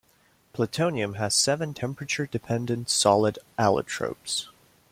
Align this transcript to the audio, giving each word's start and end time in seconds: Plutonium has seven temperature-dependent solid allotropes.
Plutonium 0.53 1.13
has 1.17 1.35
seven 1.35 1.75
temperature-dependent 1.75 2.89
solid 2.89 3.37
allotropes. 3.59 4.47